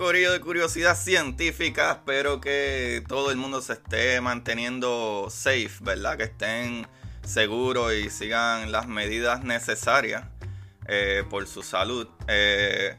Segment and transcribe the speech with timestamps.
[0.00, 1.90] Corillo de Curiosidad Científica.
[1.90, 6.16] Espero que todo el mundo se esté manteniendo safe, ¿verdad?
[6.16, 6.86] Que estén
[7.22, 10.24] seguros y sigan las medidas necesarias
[10.88, 12.08] eh, por su salud.
[12.28, 12.96] Eh,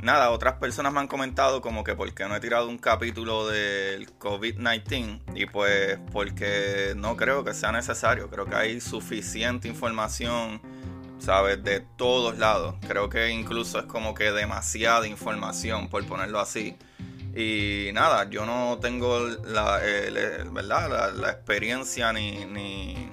[0.00, 4.08] nada, otras personas me han comentado como que porque no he tirado un capítulo del
[4.18, 8.30] COVID-19 y pues porque no creo que sea necesario.
[8.30, 10.62] Creo que hay suficiente información
[11.22, 11.62] ¿sabes?
[11.62, 12.74] De todos lados.
[12.86, 16.76] Creo que incluso es como que demasiada información, por ponerlo así.
[17.34, 19.78] Y nada, yo no tengo la,
[20.52, 21.14] ¿verdad?
[21.14, 23.08] la, experiencia ni, ni,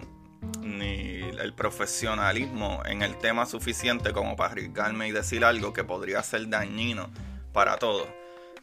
[0.62, 6.22] ni, el profesionalismo en el tema suficiente como para arriesgarme y decir algo que podría
[6.24, 7.12] ser dañino
[7.54, 8.08] para todos.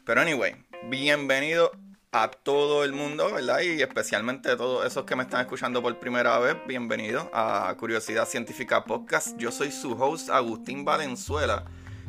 [0.05, 0.57] Pero anyway,
[0.91, 1.73] bienvenido
[2.13, 3.61] a todo el mundo, ¿verdad?
[3.61, 8.27] Y especialmente a todos esos que me están escuchando por primera vez, bienvenidos a Curiosidad
[8.27, 9.37] Científica Podcast.
[9.37, 11.65] Yo soy su host Agustín Valenzuela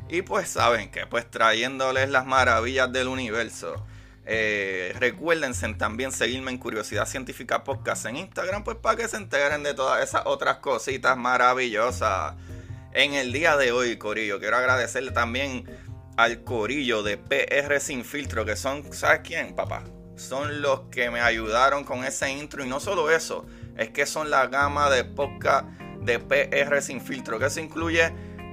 [0.10, 3.86] y pues saben que pues trayéndoles las maravillas del universo.
[4.26, 9.64] Eh, recuérdense también seguirme en Curiosidad Científica Podcast en Instagram, pues para que se enteren
[9.64, 12.36] de todas esas otras cositas maravillosas.
[12.94, 15.66] En el día de hoy, Corillo, quiero agradecerle también
[16.18, 19.84] al Corillo de PR Sin Filtro, que son, ¿sabes quién, papá?
[20.18, 22.66] son los que me ayudaron con ese intro.
[22.66, 23.46] Y no solo eso,
[23.78, 25.66] es que son la gama de podcast
[26.02, 28.12] de PR sin filtro, que se incluye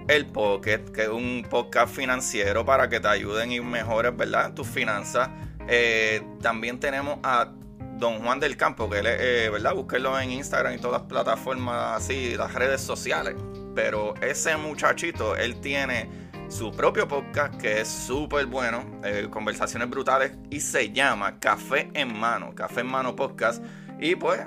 [0.08, 4.52] el Pocket, que es un podcast financiero para que te ayuden y mejores, ¿verdad?
[4.54, 5.30] Tus finanzas.
[5.66, 7.50] Eh, también tenemos a
[7.96, 9.74] Don Juan del Campo, que él es, eh, ¿verdad?
[9.74, 13.34] Búsquenlo en Instagram y todas las plataformas así, las redes sociales.
[13.74, 20.32] Pero ese muchachito, él tiene su propio podcast que es súper bueno, eh, conversaciones brutales
[20.50, 23.64] y se llama Café en Mano, Café en Mano Podcast.
[23.98, 24.40] Y pues,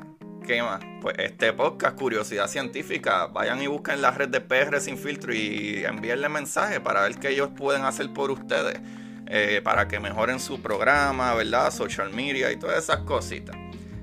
[0.46, 0.80] ¿qué más?
[1.02, 5.84] Pues este podcast, Curiosidad Científica, vayan y busquen la red de PR sin filtro y
[5.86, 8.80] envíenle mensajes para ver qué ellos pueden hacer por ustedes,
[9.28, 11.72] eh, para que mejoren su programa, ¿verdad?
[11.72, 13.56] Social media y todas esas cositas.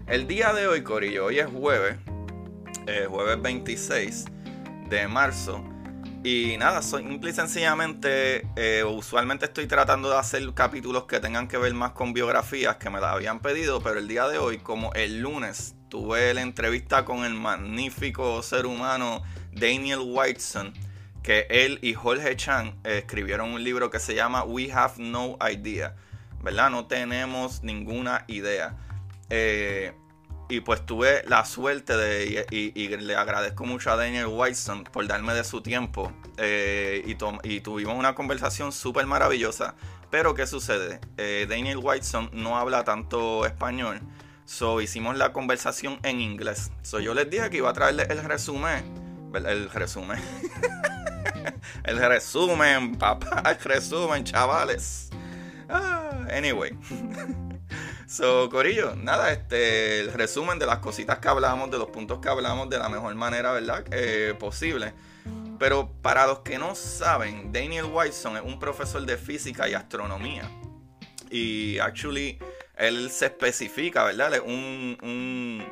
[0.06, 1.96] El día de hoy, Corillo, hoy es jueves,
[2.86, 4.26] eh, jueves 26
[4.90, 5.73] de marzo.
[6.26, 11.58] Y nada, simple y sencillamente, eh, usualmente estoy tratando de hacer capítulos que tengan que
[11.58, 14.90] ver más con biografías que me las habían pedido, pero el día de hoy, como
[14.94, 20.72] el lunes, tuve la entrevista con el magnífico ser humano Daniel Whiteson,
[21.22, 25.94] que él y Jorge Chan escribieron un libro que se llama We Have No Idea,
[26.42, 26.70] ¿verdad?
[26.70, 28.78] No tenemos ninguna idea.
[29.28, 29.92] Eh,
[30.48, 35.34] y pues tuve la suerte de, y, le agradezco mucho a Daniel Whiteson por darme
[35.34, 36.12] de su tiempo.
[36.36, 39.74] Eh, y, tuvimos una conversación súper maravillosa.
[40.10, 41.00] Pero ¿qué sucede?
[41.16, 44.00] Eh, Daniel Whiteson no habla tanto español.
[44.44, 46.70] So hicimos la conversación en inglés.
[46.82, 48.84] So yo les dije que iba a traerles el resumen.
[49.34, 50.20] El resumen.
[51.84, 53.42] el resumen, papá.
[53.50, 55.08] El resumen, chavales.
[55.68, 56.76] Ah, anyway.
[58.06, 62.28] So, Corillo, nada, este, el resumen de las cositas que hablamos, de los puntos que
[62.28, 63.84] hablamos de la mejor manera, ¿verdad?
[63.90, 64.92] Eh, posible.
[65.58, 70.50] Pero para los que no saben, Daniel Whiteson es un profesor de física y astronomía.
[71.30, 72.38] Y actually,
[72.76, 74.34] él se especifica, ¿verdad?
[74.34, 75.64] Es un, un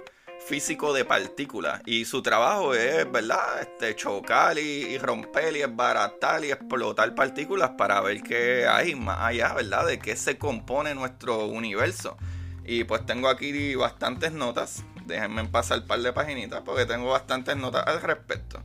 [0.42, 1.80] físico de partículas.
[1.86, 3.60] Y su trabajo es, ¿verdad?
[3.60, 9.54] Este, chocar y, romper y esbaratar y explotar partículas para ver qué hay más allá,
[9.54, 9.86] ¿verdad?
[9.86, 12.16] De qué se compone nuestro universo.
[12.64, 14.84] Y pues tengo aquí bastantes notas.
[15.06, 18.62] Déjenme pasar un par de paginitas porque tengo bastantes notas al respecto.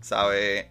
[0.00, 0.70] ¿Sabe?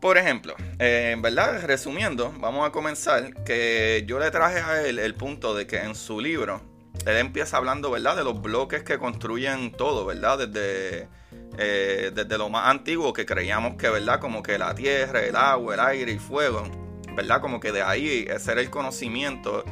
[0.00, 1.64] Por ejemplo, eh, ¿verdad?
[1.66, 5.96] Resumiendo, vamos a comenzar que yo le traje a él el punto de que en
[5.96, 6.60] su libro
[7.04, 8.16] él empieza hablando, ¿verdad?
[8.16, 10.46] De los bloques que construyen todo, ¿verdad?
[10.46, 11.08] Desde,
[11.58, 14.20] eh, desde lo más antiguo que creíamos que, ¿verdad?
[14.20, 16.62] Como que la tierra, el agua, el aire y fuego,
[17.16, 17.40] ¿verdad?
[17.40, 19.64] Como que de ahí ese era el conocimiento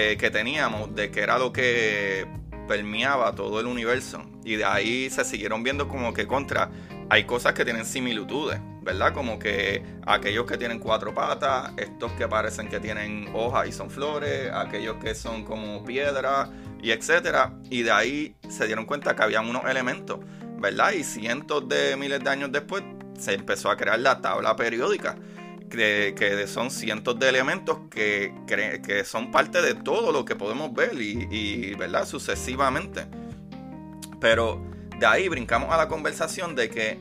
[0.00, 2.24] eh, que teníamos de que era lo que
[2.68, 4.22] permeaba todo el universo.
[4.44, 6.70] Y de ahí se siguieron viendo como que contra,
[7.10, 9.12] hay cosas que tienen similitudes, ¿verdad?
[9.12, 13.90] Como que aquellos que tienen cuatro patas, estos que parecen que tienen hojas y son
[13.90, 16.48] flores, aquellos que son como piedra
[16.80, 17.54] y etcétera.
[17.68, 20.20] Y de ahí se dieron cuenta que habían unos elementos,
[20.60, 20.92] ¿verdad?
[20.92, 22.84] Y cientos de miles de años después
[23.18, 25.16] se empezó a crear la tabla periódica
[25.68, 31.00] que, son cientos de elementos que, que, son parte de todo lo que podemos ver
[31.00, 32.06] y, ¿verdad?
[32.06, 33.06] Sucesivamente.
[34.20, 34.60] Pero
[34.98, 36.98] de ahí brincamos a la conversación de que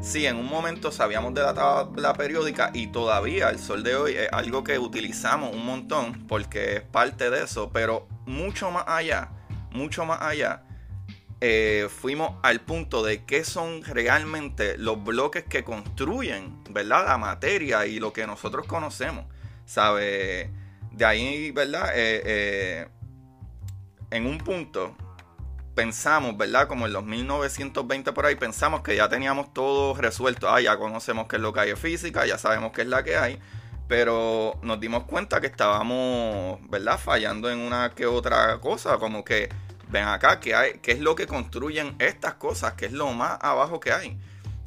[0.00, 4.12] sí, en un momento sabíamos de la tabla periódica y todavía el sol de hoy
[4.14, 9.30] es algo que utilizamos un montón porque es parte de eso, pero mucho más allá,
[9.72, 10.62] mucho más allá,
[11.40, 17.06] eh, fuimos al punto de qué son realmente los bloques que construyen, ¿verdad?
[17.06, 19.24] La materia y lo que nosotros conocemos,
[19.64, 20.50] ¿sabe?
[20.90, 21.90] De ahí, ¿verdad?
[21.94, 22.88] Eh, eh,
[24.10, 24.96] en un punto
[25.74, 26.68] pensamos, ¿verdad?
[26.68, 30.48] Como en los 1920 por ahí, pensamos que ya teníamos todo resuelto.
[30.48, 33.02] Ah, ya conocemos qué es lo que hay en física, ya sabemos qué es la
[33.02, 33.40] que hay.
[33.88, 36.98] Pero nos dimos cuenta que estábamos, ¿verdad?
[36.98, 39.48] Fallando en una que otra cosa, como que
[39.88, 42.74] ven acá, ¿qué, hay, qué es lo que construyen estas cosas?
[42.74, 44.18] ¿Qué es lo más abajo que hay?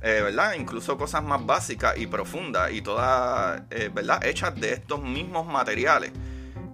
[0.02, 0.24] Eh.
[0.58, 4.24] Incluso cosas más básicas y profundas y todas, eh, ¿verdad?
[4.26, 6.12] Hechas de estos mismos materiales.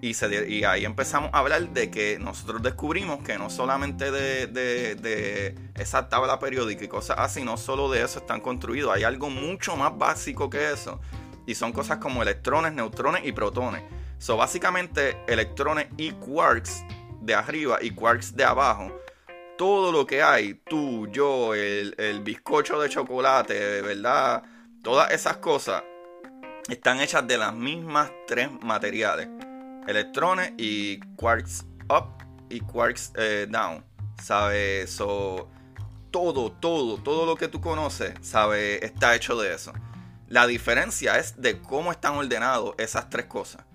[0.02, 6.40] Y, ahí empezamos a hablar de que nosotros descubrimos que no solamente de, esa tabla
[6.40, 10.50] periódica y cosas así, no solo de eso están construidos, hay algo mucho más básico
[10.50, 11.00] que eso.
[11.46, 13.82] Y son cosas como electrones, neutrones y protones.
[14.18, 16.84] Son básicamente electrones y quarks
[17.22, 18.92] de arriba y quarks de abajo,
[19.58, 24.44] todo lo que hay, tú, yo, el, bizcocho de chocolate, ¿verdad?
[24.82, 25.84] Todas esas cosas
[26.68, 29.28] están hechas de las mismas tres materiales.
[29.88, 33.84] Electrones y quarks up y quarks eh, down.
[34.22, 34.92] ¿Sabes?
[34.92, 35.50] So,
[36.12, 38.82] todo, todo, todo lo que tú conoces, ¿sabes?
[38.84, 39.74] Está hecho de eso.
[40.28, 43.66] La diferencia es de cómo están ordenados esas tres cosas.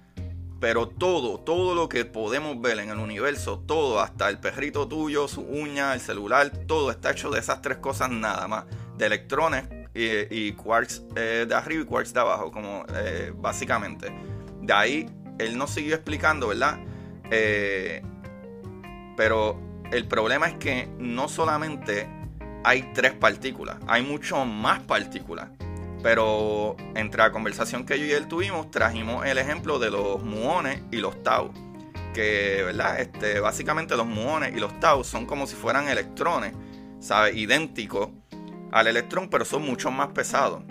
[0.60, 5.28] Pero todo, todo lo que podemos ver en el universo, todo, hasta el perrito tuyo,
[5.28, 8.64] su uña, el celular, todo está hecho de esas tres cosas nada más.
[8.96, 9.64] De electrones
[9.94, 14.12] y, quarks eh, de arriba y quarks de abajo, como eh, básicamente.
[14.60, 15.06] De ahí,
[15.38, 16.78] él nos siguió explicando, ¿verdad?
[17.30, 18.02] Eh,
[19.16, 19.60] pero
[19.92, 22.08] el problema es que no solamente
[22.64, 25.50] hay tres partículas, hay mucho más partículas.
[26.02, 30.80] Pero entre la conversación que yo y él tuvimos, trajimos el ejemplo de los muones
[30.90, 31.52] y los tau.
[32.14, 33.00] Que, ¿verdad?
[33.00, 36.54] Este, básicamente los muones y los tau son como si fueran electrones,
[37.00, 37.36] ¿sabes?
[37.36, 38.10] Idénticos
[38.70, 40.62] al electrón, pero son mucho más pesados.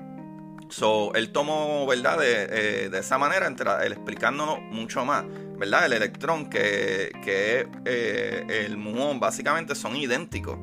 [0.70, 2.20] So, él tomó, ¿verdad?
[2.20, 5.24] De, eh, esa manera, él explicándonos mucho más,
[5.58, 5.86] ¿verdad?
[5.86, 10.58] El electrón que, que eh, el muón, básicamente son idénticos.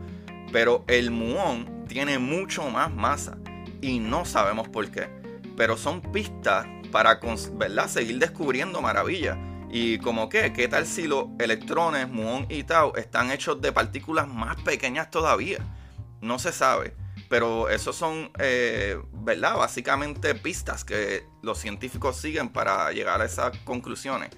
[0.53, 3.39] Pero el muón tiene mucho más masa
[3.85, 5.11] y no sabemos por qué.
[5.59, 7.21] Pero son pistas para
[7.53, 7.87] ¿verdad?
[7.87, 9.37] seguir descubriendo maravillas.
[9.71, 14.27] Y como que, ¿qué tal si los electrones, muón y tau están hechos de partículas
[14.27, 15.59] más pequeñas todavía?
[16.23, 16.95] No se sabe.
[17.29, 19.57] Pero esos son, eh, ¿verdad?
[19.57, 24.31] Básicamente pistas que los científicos siguen para llegar a esas conclusiones.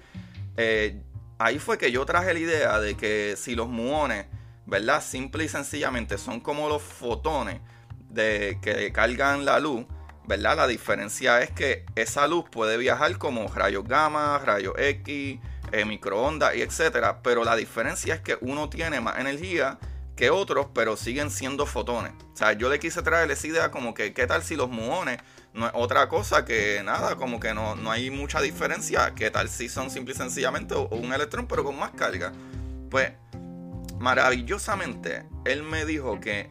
[0.57, 1.01] Eh,
[1.39, 4.25] ahí fue que yo traje la idea de que si los muones,
[4.65, 5.01] ¿verdad?
[5.01, 7.61] Simple y sencillamente son como los fotones,
[8.09, 9.85] de que cargan la luz,
[10.25, 10.57] ¿verdad?
[10.57, 15.39] La diferencia es que esa luz puede viajar como rayos gamma, rayos X,
[15.71, 19.77] eh, microondas y etcétera, pero la diferencia es que uno tiene más energía
[20.15, 22.11] que otros, pero siguen siendo fotones.
[22.33, 25.19] O sea, yo le quise traer esa idea como que, ¿qué tal si los muones
[25.53, 29.13] no es otra cosa que nada, como que no, no hay mucha diferencia?
[29.15, 32.33] ¿Qué tal si son simple y sencillamente un electrón, pero con más carga?
[32.89, 33.11] Pues,
[33.99, 36.47] maravillosamente, él me dijo que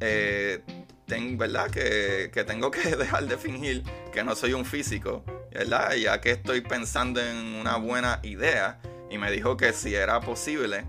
[0.00, 0.62] eh,
[1.06, 1.70] ¿verdad?
[1.70, 3.82] Que, tengo que dejar de fingir
[4.12, 5.94] que no soy un físico, ¿verdad?
[5.94, 8.78] Ya que estoy pensando en una buena idea
[9.10, 10.84] y me dijo que si era posible,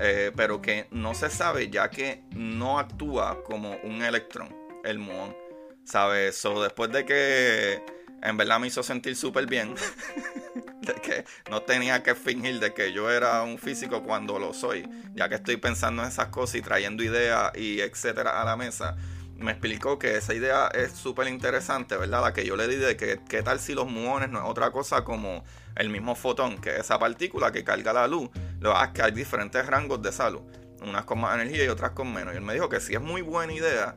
[0.00, 5.36] eh, pero que no se sabe ya que no actúa como un electrón, el muón,
[5.84, 6.40] ¿sabes?
[6.62, 7.82] Después de que
[8.22, 9.74] en verdad me hizo sentir súper bien,
[10.82, 14.88] de que no tenía que fingir de que yo era un físico cuando lo soy,
[15.14, 18.96] ya que estoy pensando en esas cosas y trayendo ideas y etcétera a la mesa
[19.38, 22.22] me explicó que esa idea es súper interesante, ¿verdad?
[22.22, 24.72] La que yo le di de que qué tal si los muones no es otra
[24.72, 25.44] cosa como
[25.76, 28.30] el mismo fotón, que es esa partícula que carga la luz.
[28.58, 30.42] Lo que es que hay diferentes rangos de salud,
[30.82, 32.34] unas con más energía y otras con menos.
[32.34, 33.96] Y él me dijo que sí es muy buena idea,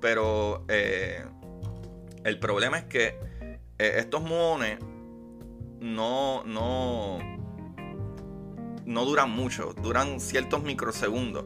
[0.00, 1.24] pero eh,
[2.24, 3.16] el problema es que
[3.78, 4.80] eh, estos muones
[5.78, 7.20] no, no,
[8.84, 11.44] no duran mucho, duran ciertos microsegundos.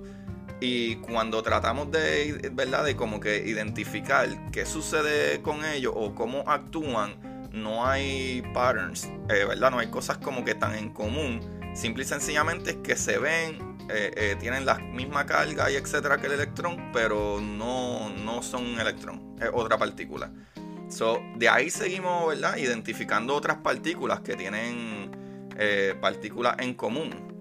[0.64, 2.86] Y cuando tratamos de, ¿verdad?
[2.86, 9.44] De como que identificar qué sucede con ellos o cómo actúan, no hay patterns, eh,
[9.46, 9.70] ¿verdad?
[9.70, 11.40] No hay cosas como que tan en común.
[11.74, 16.16] Simple y sencillamente es que se ven, eh, eh, tienen la misma carga y etcétera
[16.16, 20.32] que el electrón, pero no, no son un electrón, es otra partícula.
[20.88, 22.56] So, de ahí seguimos, ¿verdad?
[22.56, 25.10] Identificando otras partículas que tienen
[26.00, 27.33] partículas en común.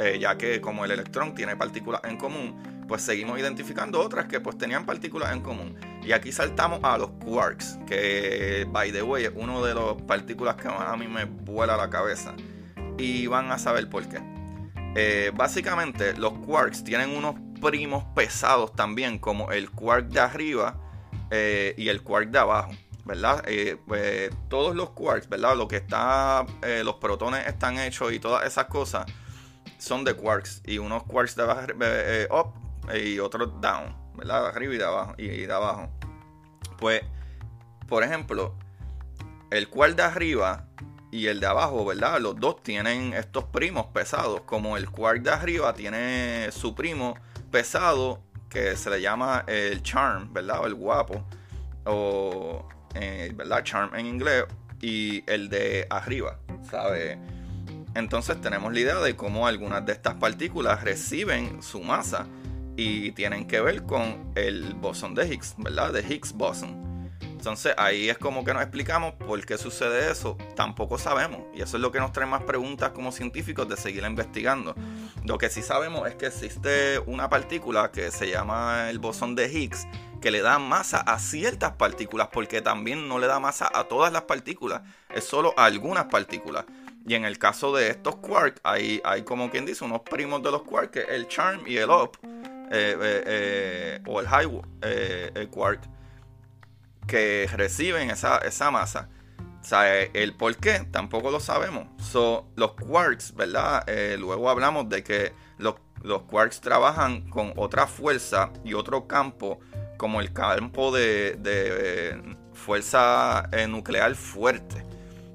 [0.00, 4.40] Eh, ya que como el electrón tiene partículas en común, pues seguimos identificando otras que
[4.40, 5.76] pues tenían partículas en común.
[6.02, 10.56] Y aquí saltamos a los quarks, que by the way es uno de las partículas
[10.56, 12.34] que a mí me vuela la cabeza.
[12.96, 14.22] Y van a saber por qué.
[14.96, 20.80] Eh, básicamente los quarks tienen unos primos pesados también, como el quark de arriba
[21.30, 22.72] eh, y el quark de abajo.
[23.04, 23.44] ¿verdad?
[23.86, 25.56] Pues, todos los quarks, ¿verdad?
[25.56, 26.46] Lo que está,
[26.84, 29.04] los protones están hechos y todas esas cosas,
[29.80, 32.52] son de quarks y unos quarks de abajo, eh, up
[32.94, 34.48] y otros down, ¿verdad?
[34.48, 35.14] Arriba y de abajo.
[35.16, 35.88] Y de abajo.
[36.78, 37.02] Pues,
[37.88, 38.54] por ejemplo,
[39.50, 40.66] el quark de arriba
[41.10, 42.20] y el de abajo, ¿verdad?
[42.20, 44.42] Los dos tienen estos primos pesados.
[44.42, 47.16] Como el quark de arriba tiene su primo
[47.50, 50.60] pesado que se le llama el charm, ¿verdad?
[50.60, 51.24] O el guapo.
[51.86, 53.64] O, eh, ¿verdad?
[53.64, 54.44] Charm en inglés.
[54.80, 57.18] Y el de arriba, ¿sabe?
[57.94, 62.26] Entonces tenemos la idea de cómo algunas de estas partículas reciben su masa
[62.76, 65.92] y tienen que ver con el bosón de Higgs, ¿verdad?
[65.92, 66.90] De Higgs boson.
[67.20, 70.36] Entonces ahí es como que nos explicamos por qué sucede eso.
[70.56, 71.40] Tampoco sabemos.
[71.54, 74.74] Y eso es lo que nos trae más preguntas como científicos de seguir investigando.
[75.24, 79.50] Lo que sí sabemos es que existe una partícula que se llama el bosón de
[79.50, 79.86] Higgs
[80.20, 84.12] que le da masa a ciertas partículas porque también no le da masa a todas
[84.12, 84.82] las partículas.
[85.08, 86.66] Es solo a algunas partículas.
[87.06, 90.50] Y en el caso de estos quarks, hay, hay como quien dice, unos primos de
[90.50, 94.46] los quarks, que el charm y el up, eh, eh, eh, o el high
[95.50, 95.80] quark,
[97.06, 99.08] que reciben esa, esa masa.
[99.60, 101.86] O sea, el por qué tampoco lo sabemos.
[101.98, 103.84] So, los quarks, ¿verdad?
[104.18, 109.60] luego hablamos de que los, los, quarks trabajan con otra fuerza y otro campo,
[109.98, 114.86] como el campo de, de fuerza nuclear fuerte.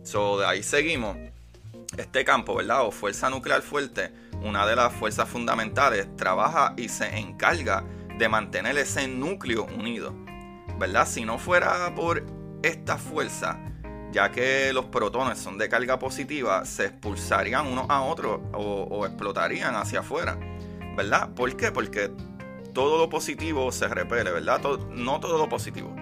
[0.03, 1.17] So, de ahí seguimos
[1.97, 2.85] este campo, ¿verdad?
[2.85, 7.83] O fuerza nuclear fuerte, una de las fuerzas fundamentales, trabaja y se encarga
[8.17, 10.13] de mantener ese núcleo unido,
[10.77, 11.07] ¿verdad?
[11.07, 12.23] Si no fuera por
[12.63, 13.59] esta fuerza,
[14.11, 19.75] ya que los protones son de carga positiva, se expulsarían unos a otros o, explotarían
[19.75, 20.37] hacia afuera,
[20.95, 21.33] ¿verdad?
[21.33, 21.71] ¿Por qué?
[21.71, 22.11] Porque
[22.73, 24.61] todo lo positivo se repele, ¿verdad?
[24.89, 25.95] no todo lo positivo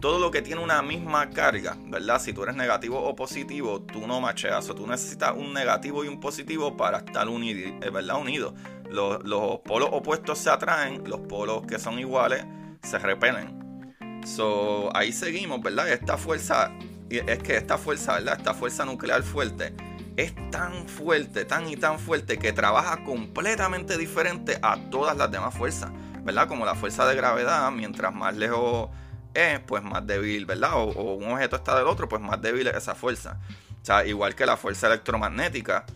[0.00, 2.20] todo lo que tiene una misma carga, ¿verdad?
[2.20, 4.68] Si tú eres negativo o positivo, tú no macheas.
[4.70, 8.18] O tú necesitas un negativo y un positivo para estar unido, eh, ¿verdad?
[8.18, 8.54] unidos.
[8.88, 12.44] Los, los, polos opuestos se atraen, los polos que son iguales
[12.82, 13.94] se repelen.
[14.24, 15.88] So, ahí seguimos, ¿verdad?
[15.90, 16.72] Esta fuerza,
[17.10, 18.36] es que esta fuerza, ¿verdad?
[18.38, 19.74] Esta fuerza nuclear fuerte
[20.16, 25.54] es tan fuerte, tan y tan fuerte que trabaja completamente diferente a todas las demás
[25.54, 25.90] fuerzas,
[26.24, 26.48] ¿verdad?
[26.48, 28.90] Como la fuerza de gravedad, mientras más lejos
[29.34, 30.74] es, pues más débil, ¿verdad?
[30.74, 33.38] O, un objeto está del otro, pues más débil es esa fuerza.
[33.80, 35.86] O sea, igual que la fuerza electromagnética,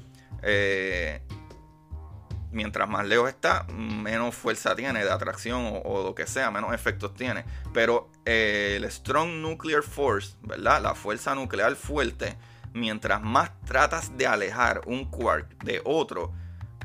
[0.43, 1.21] eh,
[2.51, 7.15] mientras más lejos está, menos fuerza tiene de atracción o, lo que sea, menos efectos
[7.15, 7.45] tiene.
[7.73, 10.81] Pero eh, el Strong Nuclear Force, ¿verdad?
[10.83, 12.37] La fuerza nuclear fuerte,
[12.73, 16.33] mientras más tratas de alejar un quark de otro,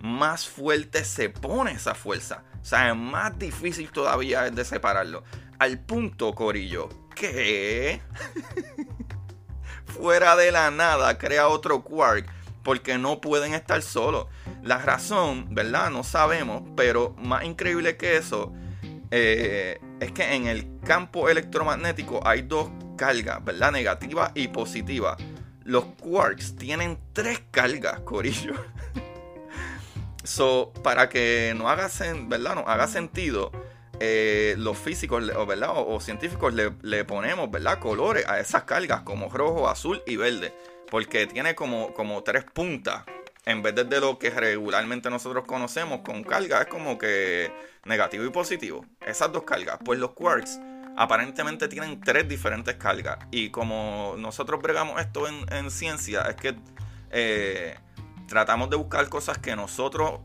[0.02, 2.44] más fuerte se pone esa fuerza.
[2.62, 5.24] O sea, es más difícil todavía es de separarlo
[5.60, 8.02] al punto, Corillo, que
[9.86, 12.26] fuera de la nada crea otro quark
[12.64, 14.28] porque no pueden estar solos.
[14.64, 15.92] La razón, ¿verdad?
[15.92, 18.54] No sabemos, pero más increíble que eso
[19.12, 23.72] eh, es que en el campo electromagnético hay dos cargas, ¿verdad?
[23.72, 25.18] Negativa y positiva.
[25.64, 28.54] Los quarks tienen tres cargas, Corillo.
[30.24, 33.52] so, para que no haga sentido
[34.00, 35.24] eh, los físicos.
[35.36, 40.54] O, científicos le, ponemos colores a esas cargas como rojo, azul y verde.
[40.90, 43.04] Porque tiene como, tres puntas.
[43.46, 47.52] En vez de lo que regularmente nosotros conocemos con carga, es como que
[47.86, 48.86] negativo y positivo.
[49.06, 49.80] Esas dos cargas.
[49.84, 50.60] Pues los quarks
[50.96, 53.18] aparentemente tienen tres diferentes cargas.
[53.32, 56.56] Y como nosotros bregamos esto en, ciencia, es que
[57.12, 57.76] eh,
[58.28, 60.20] tratamos de buscar cosas que nosotros.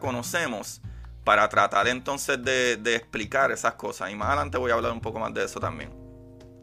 [0.00, 0.80] Conocemos
[1.28, 4.10] para tratar entonces de, explicar esas cosas.
[4.10, 5.90] Y más adelante voy a hablar un poco más de eso también.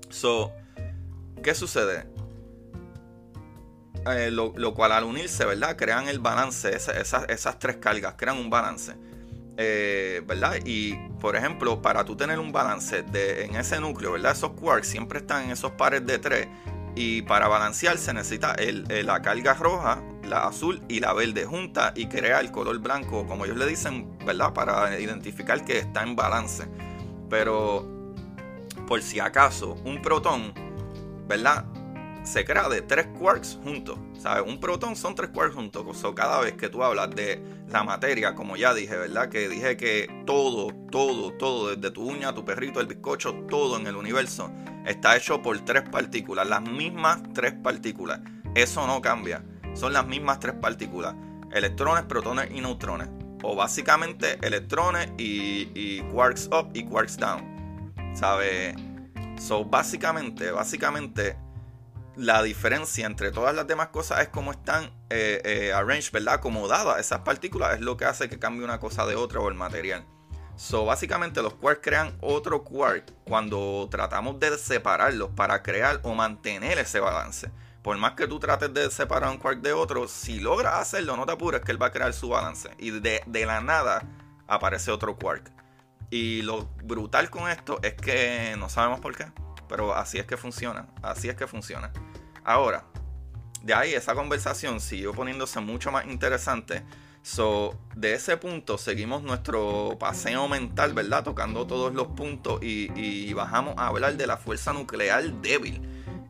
[0.09, 0.51] So,
[1.43, 2.09] ¿qué sucede?
[4.07, 5.75] eh, lo, cual al unirse, ¿verdad?
[5.77, 8.95] Crean el balance, esas tres cargas, crean un balance.
[9.55, 10.55] Eh, ¿verdad?
[10.65, 14.31] Y por ejemplo, para tú tener un balance en ese núcleo, ¿verdad?
[14.31, 16.47] Esos quarks siempre están en esos pares de tres
[16.95, 18.55] y para balancear se necesita
[18.89, 23.45] la carga roja, la azul y la verde junta y crea el color blanco, como
[23.45, 24.53] ellos le dicen, ¿verdad?
[24.53, 26.67] Para identificar que está en balance.
[27.29, 27.85] Pero
[28.87, 30.53] por si acaso, un protón,
[31.27, 31.65] ¿verdad?
[32.25, 33.97] Se crea de tres quarks juntos.
[34.19, 34.43] ¿Sabes?
[34.45, 36.03] Un protón son tres quarks juntos.
[36.03, 39.29] O cada vez que tú hablas de la materia, como ya dije, ¿verdad?
[39.29, 43.87] Que dije que todo, todo, todo, desde tu uña, tu perrito, el bizcocho, todo en
[43.87, 44.51] el universo
[44.85, 46.47] está hecho por tres partículas.
[46.47, 48.19] Las mismas tres partículas.
[48.55, 49.43] Eso no cambia.
[49.73, 51.15] Son las mismas tres partículas.
[51.51, 53.09] Electrones, protones y neutrones.
[53.43, 57.93] O básicamente electrones y, y quarks up y quarks down.
[58.15, 58.75] ¿Sabes?
[59.37, 61.37] So, básicamente, básicamente,
[62.15, 66.35] la diferencia entre todas las demás cosas es cómo están eh, eh, arranged, ¿verdad?
[66.35, 69.55] Acomodadas esas partículas es lo que hace que cambie una cosa de otra o el
[69.55, 70.05] material.
[70.55, 76.79] So, básicamente los quarks crean otro quark cuando tratamos de separarlos para crear o mantener
[76.79, 77.51] ese balance.
[77.81, 81.25] Por más que tú trates de separar un quark de otro, si logras hacerlo, no
[81.25, 82.69] te apures que él va a crear su balance.
[82.79, 84.07] Y de, de la nada
[84.47, 85.51] aparece otro quark.
[86.09, 89.25] Y lo brutal con esto es que no sabemos por qué.
[89.67, 90.87] Pero así es que funciona.
[91.01, 91.91] Así es que funciona.
[92.43, 92.85] Ahora,
[93.63, 96.83] de ahí esa conversación siguió poniéndose mucho más interesante.
[97.23, 101.23] So, de ese punto seguimos nuestro paseo mental, ¿verdad?
[101.23, 105.81] Tocando todos los puntos y, bajamos a hablar de la fuerza nuclear débil.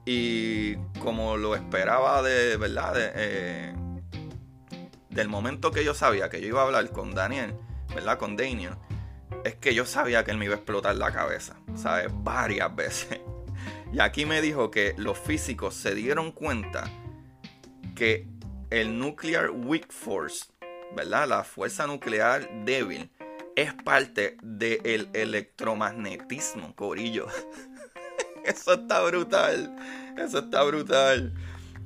[0.06, 2.94] Y como lo esperaba de, ¿verdad?
[2.98, 3.76] Eh,
[5.10, 7.54] del momento que yo sabía que yo iba a hablar con Daniel,
[7.94, 8.18] ¿verdad?
[8.18, 8.76] Con Daniel,
[9.44, 12.08] es que yo sabía que él me iba a explotar la cabeza, ¿sabes?
[12.12, 13.20] Varias veces.
[13.96, 16.84] Y aquí me dijo que los físicos se dieron cuenta
[17.96, 18.28] que
[18.70, 20.48] el Nuclear Weak Force,
[20.94, 21.30] ¿verdad?
[21.30, 23.10] La fuerza nuclear débil,
[23.56, 27.28] es parte del electromagnetismo, Corillo.
[28.44, 29.74] Eso está brutal.
[30.18, 31.34] Eso está brutal.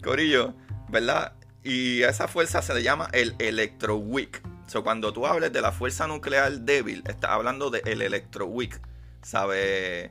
[0.04, 0.56] Corillo,
[0.90, 1.34] ¿verdad?
[1.64, 4.42] Y esa fuerza se le llama el electroweak.
[4.66, 8.82] So, cuando tú hables de la fuerza nuclear débil, estás hablando del de electroweak.
[9.22, 10.10] ¿Sabes?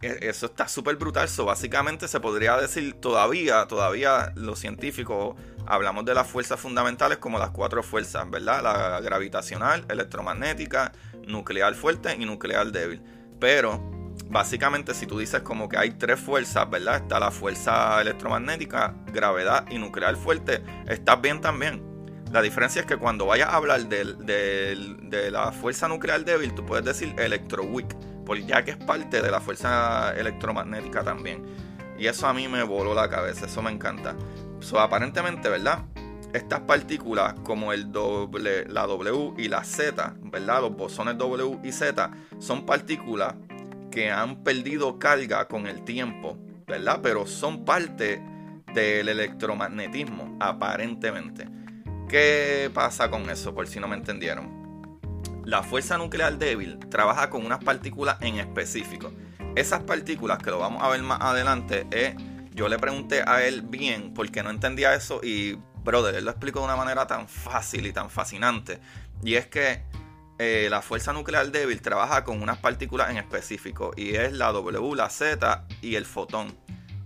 [0.00, 1.28] E, eso está súper brutal.
[1.28, 7.38] So, básicamente se podría decir todavía, todavía los científicos hablamos de las fuerzas fundamentales como
[7.38, 8.62] las cuatro fuerzas, ¿verdad?
[8.62, 10.92] La gravitacional, electromagnética,
[11.26, 13.02] nuclear fuerte y nuclear débil.
[13.38, 13.78] Pero
[14.26, 16.96] básicamente si tú dices como que hay tres fuerzas, ¿verdad?
[16.96, 21.86] Está la fuerza electromagnética, gravedad y nuclear fuerte, estás bien también.
[22.32, 26.84] La diferencia es que cuando vayas a hablar de la fuerza nuclear débil, tú puedes
[26.84, 27.94] decir electroweak
[28.36, 31.44] ya que es parte de la fuerza electromagnética también.
[31.98, 34.14] Y eso a mí me voló la cabeza, eso me encanta.
[34.60, 35.84] So, aparentemente, ¿verdad?
[36.32, 40.60] Estas partículas como el doble, la W y la Z, ¿verdad?
[40.60, 43.34] Los bosones W y Z son partículas
[43.90, 46.36] que han perdido carga con el tiempo,
[46.66, 47.00] ¿verdad?
[47.02, 48.22] Pero son parte
[48.74, 51.48] del electromagnetismo, aparentemente.
[52.08, 53.54] ¿Qué pasa con eso?
[53.54, 54.57] Por si no me entendieron
[55.48, 59.10] la fuerza nuclear débil trabaja con unas partículas en específico.
[59.56, 62.14] Esas partículas, que lo vamos a ver más adelante, eh,
[62.52, 66.58] yo le pregunté a él bien porque no entendía eso y, brother, él lo explicó
[66.58, 68.78] de una manera tan fácil y tan fascinante.
[69.22, 69.84] Y es que
[70.38, 74.94] eh, la fuerza nuclear débil trabaja con unas partículas en específico y es la W,
[74.96, 76.58] la Z y el fotón.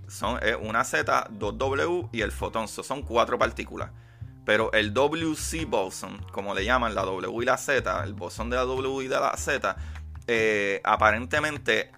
[0.08, 2.66] Son una Z, dos W y el fotón.
[2.66, 3.90] son cuatro partículas.
[4.44, 8.56] Pero el WC boson, como le llaman la W y la Z, el bosón de
[8.56, 9.76] la W y de la Z,
[10.26, 11.90] eh, aparentemente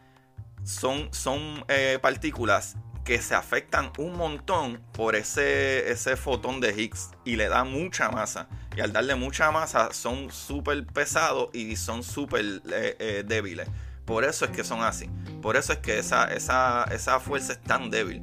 [0.62, 7.11] son, son eh, partículas que se afectan un montón por ese, ese fotón de Higgs
[7.24, 8.48] y le da mucha masa.
[8.76, 13.68] Y al darle mucha masa son súper pesados y son súper eh, débiles.
[14.04, 15.09] Por eso es que son así.
[15.40, 18.22] Por eso es que esa, esa, esa fuerza es tan débil.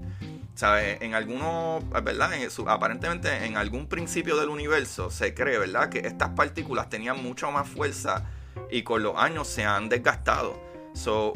[0.64, 2.32] En algunos, ¿verdad?
[2.68, 5.90] aparentemente en algún principio del universo se cree, ¿verdad?
[5.90, 8.30] Que estas partículas tenían mucho más fuerza
[8.70, 10.60] y con los años se han desgastado.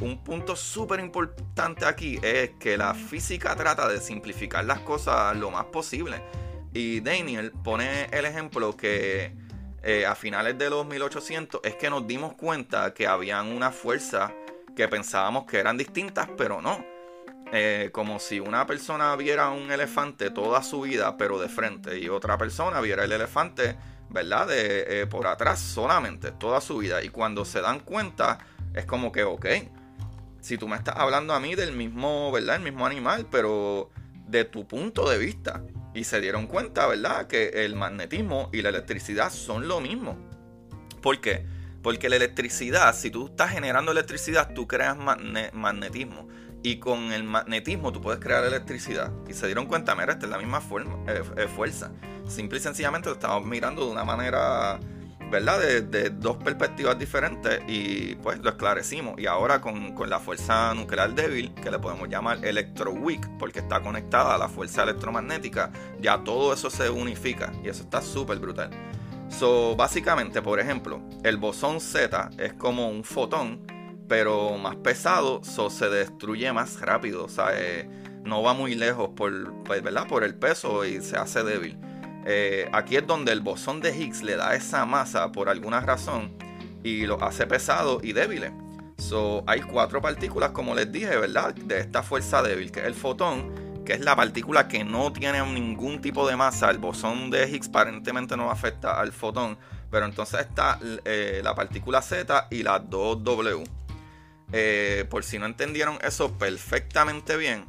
[0.01, 5.49] Un punto súper importante aquí es que la física trata de simplificar las cosas lo
[5.49, 6.21] más posible.
[6.73, 9.33] Y Daniel pone el ejemplo que
[9.81, 14.33] eh, a finales de los 1800 es que nos dimos cuenta que habían una fuerza
[14.75, 16.94] que pensábamos que eran distintas, pero no.
[17.57, 22.09] Eh, como si una persona viera un elefante toda su vida, pero de frente, y
[22.09, 23.77] otra persona viera el elefante,
[24.09, 24.47] ¿verdad?
[24.47, 27.01] De, eh, por atrás solamente, toda su vida.
[27.01, 28.39] Y cuando se dan cuenta,
[28.73, 29.45] es como que, ok,
[30.41, 32.57] si tú me estás hablando a mí del mismo, ¿verdad?
[32.57, 33.89] El mismo animal, pero
[34.27, 35.63] de tu punto de vista.
[35.93, 40.17] Y se dieron cuenta, ¿verdad?, que el magnetismo y la electricidad son lo mismo.
[41.01, 41.45] ¿Por qué?
[41.81, 46.27] Porque la electricidad, si tú estás generando electricidad, tú creas magnetismo.
[46.65, 49.11] Y con el magnetismo tú puedes crear electricidad.
[49.29, 50.63] Y se dieron cuenta, mira, esta es la misma
[51.07, 51.91] eh, eh, fuerza.
[52.27, 54.79] Simple y sencillamente lo estamos mirando de una manera
[55.29, 55.59] ¿verdad?
[55.59, 59.13] De, dos perspectivas diferentes y pues lo esclarecimos.
[59.19, 64.33] Y ahora con, la fuerza nuclear débil, que le podemos llamar electroweak, porque está conectada
[64.33, 65.69] a la fuerza electromagnética,
[66.01, 68.71] ya todo eso se unifica y eso está súper brutal.
[69.29, 73.67] So, básicamente, por ejemplo, el bosón Z es como un fotón,
[74.07, 77.89] pero más pesado, so se destruye más rápido, o sea, eh,
[78.23, 80.07] no va muy lejos por, pues, ¿verdad?
[80.07, 81.77] por el peso y se hace débil.
[82.25, 86.33] Eh, aquí es donde el bosón de Higgs le da esa masa por alguna razón
[86.83, 88.51] y lo hace pesado y débil.
[88.97, 91.53] So, hay cuatro partículas, como les dije, ¿verdad?
[91.53, 95.45] De esta fuerza débil, que es el fotón, que es la partícula que no tiene
[95.45, 96.71] ningún tipo de masa.
[96.71, 99.57] El bosón de Higgs aparentemente no afecta al fotón.
[99.91, 103.84] Pero entonces está eh, la partícula Z y la 2W.
[104.57, 107.65] Eh, por si no entendieron eso perfectamente bien,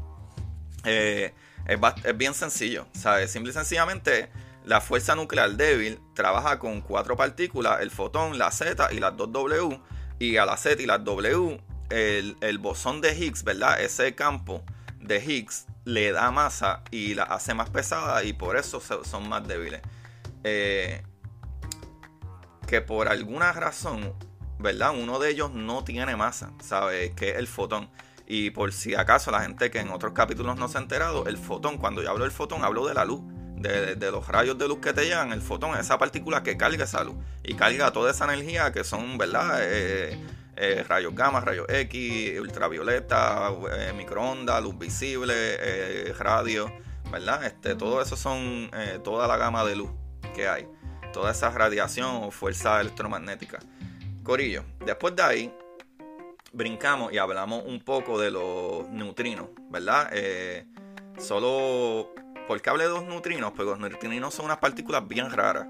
[0.84, 1.32] es,
[1.66, 2.86] es, bien sencillo.
[2.92, 3.32] ¿sabes?
[3.32, 4.30] Simple y sencillamente
[4.64, 9.32] la fuerza nuclear débil trabaja con cuatro partículas, el fotón, la Z y las dos
[9.32, 9.80] W.
[10.20, 13.80] Y a la Z y las W, el, bosón de Higgs, ¿verdad?
[13.80, 14.62] Ese campo
[15.00, 19.46] de Higgs le da masa y la hace más pesada y por eso son más
[19.48, 19.82] débiles.
[20.44, 21.02] Eh,
[22.68, 24.14] que por alguna razón,
[24.58, 24.92] ¿verdad?
[24.96, 27.12] Uno de ellos no tiene masa, ¿sabes?
[27.14, 27.88] Que es el fotón.
[28.26, 31.38] Y por si acaso la gente que en otros capítulos no se ha enterado, el
[31.38, 33.22] fotón, cuando yo hablo del fotón, hablo de la luz
[33.56, 37.02] de, los rayos de luz que te llegan, el fotón, esa partícula que carga esa
[37.04, 39.58] luz y carga toda esa energía que son, ¿verdad?
[39.62, 40.20] Eh,
[40.56, 46.72] eh, rayos gamma, rayos X, ultravioleta, eh, microondas, luz visible, radio,
[47.10, 47.44] ¿verdad?
[47.44, 48.70] Este, todo eso son
[49.02, 49.90] toda la gama de luz
[50.34, 50.68] que hay,
[51.12, 53.58] toda esa radiación o fuerza electromagnética.
[54.26, 55.54] Corillo, después de ahí
[56.52, 60.10] brincamos y hablamos un poco de los neutrinos, ¿verdad?
[61.18, 62.12] solo
[62.46, 63.52] ¿Por qué hablé de los neutrinos?
[63.56, 65.66] Pues los neutrinos son unas partículas bien raras.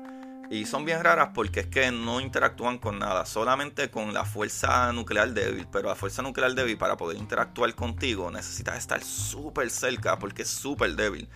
[0.50, 4.92] Y son bien raras porque es que no interactúan con nada, solamente con la fuerza
[4.92, 5.66] nuclear débil.
[5.72, 10.48] Pero la fuerza nuclear débil, para poder interactuar contigo, necesitas estar súper cerca porque es
[10.48, 11.28] súper débil,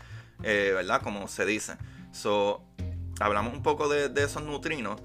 [0.42, 1.00] eh, ¿verdad?
[1.02, 1.76] Como se dice.
[2.12, 2.62] So,
[3.18, 5.00] hablamos un poco de, esos neutrinos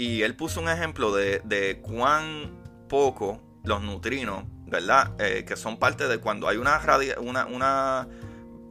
[0.00, 2.58] y él puso un ejemplo de, cuán
[2.88, 5.12] poco los neutrinos, ¿verdad?
[5.18, 6.80] Eh, que son parte de cuando hay una,
[7.18, 8.08] una, una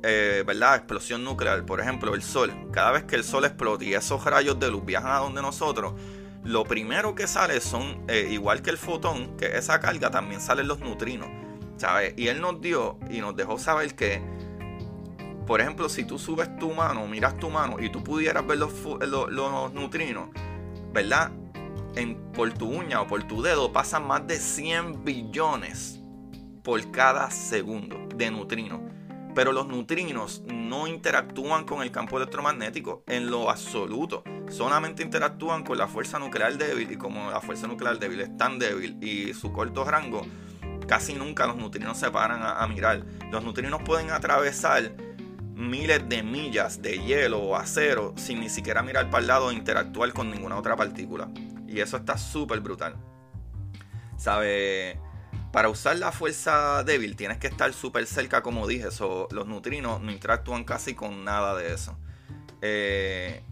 [0.01, 0.77] eh, ¿verdad?
[0.77, 2.51] Explosión nuclear, por ejemplo, el Sol.
[2.73, 5.93] Cada vez que el Sol explota y esos rayos de luz viajan a donde nosotros,
[6.43, 10.67] lo primero que sale son, eh, igual que el fotón, que esa carga, también salen
[10.67, 11.29] los neutrinos.
[11.77, 12.15] ¿Sabes?
[12.17, 14.19] Y él nos dio y nos dejó saber que,
[15.45, 18.73] por ejemplo, si tú subes tu mano, miras tu mano y tú pudieras ver los,
[18.99, 20.29] los, neutrinos,
[20.91, 21.31] ¿verdad?
[21.95, 25.99] En, por tu uña o por tu dedo pasan más de 100 billones
[26.63, 28.81] por cada segundo de neutrinos.
[29.35, 34.23] Pero los neutrinos no interactúan con el campo electromagnético en lo absoluto.
[34.49, 38.59] Solamente interactúan con la fuerza nuclear débil y como la fuerza nuclear débil es tan
[38.59, 40.25] débil y su corto rango,
[40.87, 43.05] casi nunca los neutrinos se paran a, mirar.
[43.31, 44.91] Los neutrinos pueden atravesar
[45.59, 49.53] miles de millas de hielo o acero sin ni siquiera mirar para el lado e
[49.53, 51.29] interactuar con ninguna otra partícula.
[51.67, 52.95] Y eso está súper brutal.
[54.17, 54.97] ¿Sabe?
[55.51, 58.87] Para usar la fuerza débil tienes que estar súper cerca, como dije.
[59.31, 61.97] los neutrinos no interactúan casi con nada de eso.
[62.61, 63.43] Eh,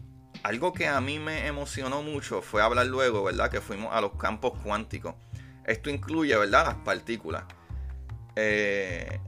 [0.43, 3.51] algo que a mí me emocionó mucho fue hablar luego, ¿verdad?
[3.51, 5.15] Que fuimos a los campos cuánticos.
[5.65, 6.67] Esto incluye, ¿verdad?
[6.67, 7.43] Las partículas.
[8.35, 9.19] Eh,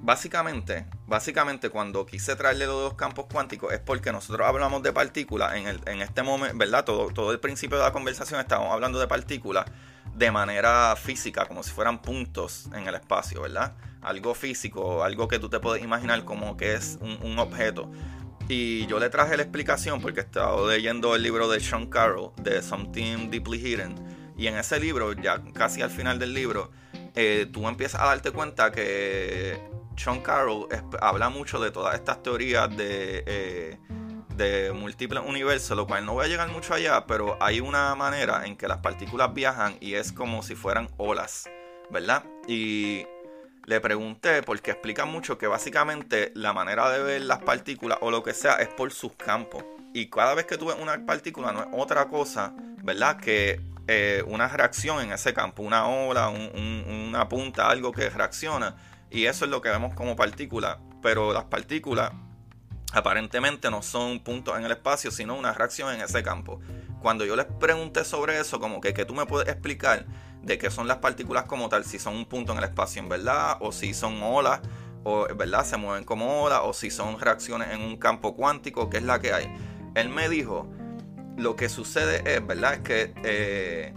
[0.00, 5.54] básicamente, básicamente cuando quise traerle los dos campos cuánticos es porque nosotros hablamos de partículas
[5.54, 6.84] en, en este momento, ¿verdad?
[6.84, 9.66] Todo, todo el principio de la conversación estábamos hablando de partículas
[10.14, 13.74] de manera física, como si fueran puntos en el espacio, ¿verdad?
[14.02, 17.90] Algo físico, algo que tú te puedes imaginar como que es un, objeto.
[18.48, 22.60] Y yo le traje la explicación porque estaba leyendo el libro de Sean Carroll, de
[22.60, 24.34] Something Deeply Hidden.
[24.36, 26.70] Y en ese libro, ya casi al final del libro,
[27.14, 29.60] eh, tú empiezas a darte cuenta que
[29.96, 30.68] Sean Carroll
[31.00, 33.24] habla mucho de todas estas teorías de...
[33.26, 33.78] Eh,
[34.36, 38.46] de múltiples universos, lo cual no voy a llegar mucho allá, pero hay una manera
[38.46, 41.50] en que las partículas viajan y es como si fueran olas,
[41.90, 42.24] ¿verdad?
[42.48, 43.06] Y
[43.66, 48.22] le pregunté porque explica mucho que básicamente la manera de ver las partículas o lo
[48.22, 49.64] que sea es por sus campos.
[49.94, 53.18] Y cada vez que tú ves una partícula no es otra cosa, ¿verdad?
[53.18, 53.60] Que
[53.92, 58.76] eh, una reacción en ese campo, una ola, una punta, algo que reacciona.
[59.10, 62.12] Y eso es lo que vemos como partícula pero las partículas
[62.92, 66.60] aparentemente no son puntos en el espacio, sino una reacción en ese campo.
[67.00, 70.06] Cuando yo les pregunté sobre eso, como que, que tú me puedes explicar
[70.42, 73.08] de qué son las partículas como tal, si son un punto en el espacio en
[73.08, 74.60] verdad, o si son olas,
[75.04, 78.98] o verdad se mueven como olas, o si son reacciones en un campo cuántico, ¿qué
[78.98, 79.52] es la que hay.
[79.94, 80.70] Él me dijo,
[81.36, 82.74] lo que sucede es, ¿verdad?
[82.74, 83.94] Es que eh,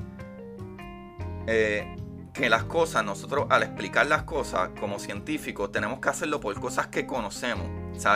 [1.48, 1.96] eh,
[2.34, 6.88] que las cosas, nosotros al explicar las cosas como científicos, tenemos que hacerlo por cosas
[6.88, 7.68] que conocemos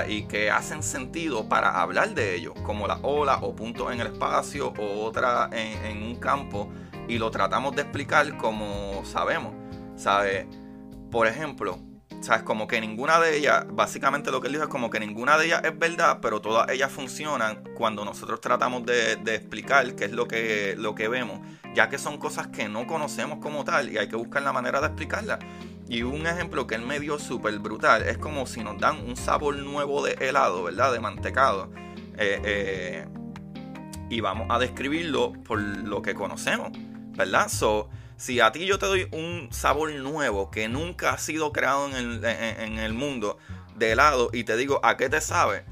[0.10, 4.08] y que hacen sentido para hablar de ellos, como la ola o puntos en el
[4.08, 6.70] espacio o otra en, un campo,
[7.08, 9.54] y lo tratamos de explicar como sabemos.
[9.96, 10.46] ¿sabes?
[11.12, 11.80] Por ejemplo,
[12.22, 12.44] ¿sabes?
[12.44, 15.46] Como que ninguna de ellas, básicamente lo que él dijo es como que ninguna de
[15.48, 20.28] ellas es verdad, pero todas ellas funcionan cuando nosotros tratamos de, explicar qué es lo
[20.28, 21.40] que, lo que vemos
[21.74, 24.80] ya que son cosas que no conocemos como tal y hay que buscar la manera
[24.82, 25.40] de explicarlas.
[25.88, 29.16] Y un ejemplo que él me dio súper brutal es como si nos dan un
[29.16, 30.94] sabor nuevo de helado, ¿verdad?
[30.94, 31.72] De mantecado.
[32.18, 33.08] Eh, eh,
[34.10, 36.72] y vamos a describirlo por lo que conocemos,
[37.16, 37.48] ¿verdad?
[37.48, 41.88] So, si a ti yo te doy un sabor nuevo que nunca ha sido creado
[41.88, 43.38] en el, en el mundo
[43.78, 45.64] de helado y te digo a qué te sabe,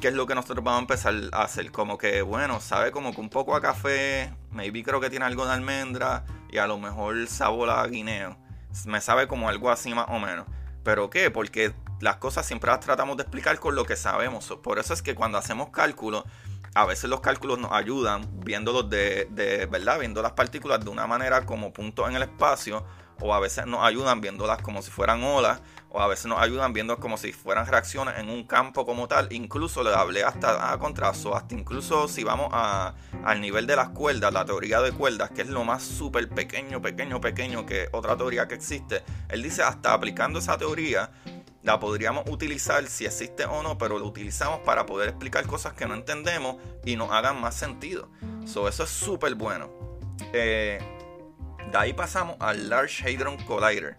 [0.00, 1.72] ¿qué es lo que nosotros vamos a empezar a hacer?
[1.72, 5.46] Como que, bueno, sabe como que un poco a café, maybe creo que tiene algo
[5.46, 8.38] de almendra y a lo mejor sabor a guineo.
[8.84, 10.46] Me sabe como algo así más o menos.
[10.84, 11.32] ¿Pero qué?
[11.32, 14.46] Porque las cosas siempre las tratamos de explicar con lo que sabemos.
[14.62, 16.24] Por eso es que cuando hacemos cálculos,
[16.76, 19.98] a veces los cálculos nos ayudan viéndolos de, de ¿verdad?
[19.98, 22.84] Viendo las partículas de una manera como puntos en el espacio
[23.20, 26.74] o a veces nos ayudan viéndolas como si fueran olas, o a veces nos ayudan
[26.74, 29.32] viendo como si fueran reacciones en un campo como tal.
[29.32, 33.88] Incluso le hablé hasta a contraso, hasta incluso si vamos a, al nivel de las
[33.90, 38.16] cuerdas, la teoría de cuerdas, que es lo más súper pequeño, pequeño, pequeño que otra
[38.16, 39.02] teoría que existe.
[39.30, 41.10] Él dice hasta aplicando esa teoría
[41.66, 45.84] la podríamos utilizar si existe o no, pero lo utilizamos para poder explicar cosas que
[45.84, 48.08] no entendemos y nos hagan más sentido.
[48.46, 49.68] So, eso es súper bueno.
[50.32, 50.78] Eh,
[51.72, 53.96] de ahí pasamos al Large Hadron Collider.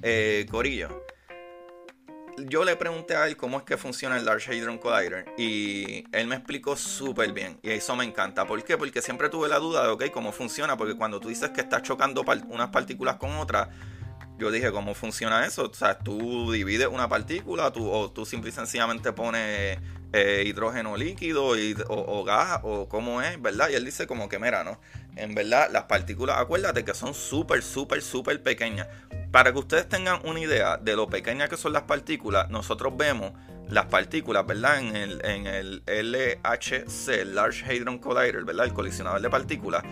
[0.00, 1.04] Eh, Corillo.
[2.36, 6.28] Yo le pregunté a él cómo es que funciona el Large Hadron Collider y él
[6.28, 8.46] me explicó súper bien y eso me encanta.
[8.46, 8.78] ¿Por qué?
[8.78, 11.82] Porque siempre tuve la duda de, ok, cómo funciona, porque cuando tú dices que estás
[11.82, 13.70] chocando unas partículas con otras,
[14.38, 15.64] yo dije, ¿cómo funciona eso?
[15.64, 19.78] O sea, tú divides una partícula tú, o tú simple y sencillamente pones
[20.12, 23.68] eh, hidrógeno líquido y, o, gas o cómo es, ¿verdad?
[23.70, 24.80] Y él dice como que, mira, ¿no?
[25.16, 28.86] En verdad, las partículas, acuérdate que son súper, súper, súper pequeñas.
[29.32, 33.32] Para que ustedes tengan una idea de lo pequeñas que son las partículas, nosotros vemos
[33.68, 34.78] las partículas, ¿verdad?
[34.78, 38.66] En el, en el LHC, Large Hadron Collider, ¿verdad?
[38.66, 39.82] El colisionador de partículas,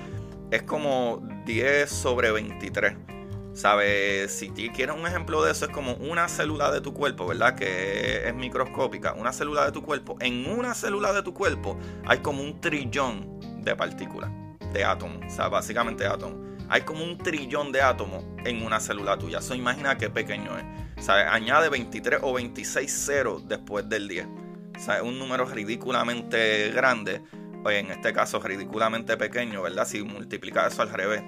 [0.51, 3.16] es como 10 sobre 23.
[3.57, 4.33] ¿Sabes?
[4.33, 7.55] Si quieres un ejemplo de eso, es como una célula de tu cuerpo, ¿verdad?
[7.55, 9.15] Que es microscópica.
[9.15, 10.19] Una célula de tu cuerpo.
[10.21, 14.31] En una célula de tu cuerpo hay como un trillón de partículas,
[14.75, 15.25] de átomos.
[15.27, 16.37] O sea, básicamente átomos.
[16.69, 19.39] Hay como un trillón de átomos en una célula tuya.
[19.39, 21.03] Eso imagina qué pequeño es.
[21.03, 21.25] ¿Sabes?
[21.27, 24.27] Añade 23 o 26 ceros después del 10.
[24.77, 27.23] O sea, es un número ridículamente grande.
[27.71, 29.87] En este caso, ridículamente pequeño, ¿verdad?
[29.87, 31.23] Si multiplica eso al revés,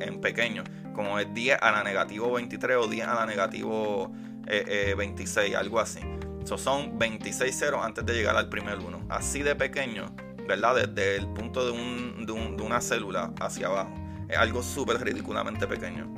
[0.00, 4.12] en pequeño como es 10 a la negativo 23 o 10 a la negativo
[4.46, 6.00] 26, eh, eh, algo así.
[6.42, 9.06] Eso son 26 ceros antes de llegar al primer 1.
[9.08, 10.14] Así de pequeño,
[10.48, 10.86] ¿verdad?
[10.86, 13.94] Desde el punto de, una célula hacia abajo.
[14.28, 16.12] Es algo súper ridículamente pequeño.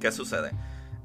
[0.00, 0.52] ¿Qué sucede?